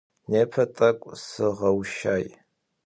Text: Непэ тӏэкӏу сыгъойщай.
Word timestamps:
Непэ 0.31 0.63
тӏэкӏу 0.75 1.13
сыгъойщай. 1.27 2.25